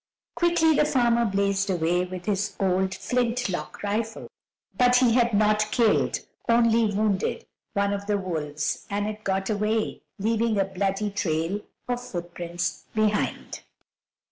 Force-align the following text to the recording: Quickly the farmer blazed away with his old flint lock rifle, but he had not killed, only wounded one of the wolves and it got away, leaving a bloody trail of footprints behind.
Quickly 0.33 0.73
the 0.73 0.83
farmer 0.83 1.25
blazed 1.25 1.69
away 1.69 2.05
with 2.05 2.25
his 2.25 2.55
old 2.59 2.95
flint 2.95 3.47
lock 3.49 3.83
rifle, 3.83 4.29
but 4.75 4.95
he 4.95 5.13
had 5.13 5.31
not 5.31 5.71
killed, 5.71 6.21
only 6.49 6.91
wounded 6.91 7.45
one 7.73 7.93
of 7.93 8.07
the 8.07 8.17
wolves 8.17 8.87
and 8.89 9.07
it 9.07 9.23
got 9.23 9.47
away, 9.51 10.01
leaving 10.17 10.57
a 10.57 10.65
bloody 10.65 11.11
trail 11.11 11.61
of 11.87 12.01
footprints 12.01 12.85
behind. 12.95 13.59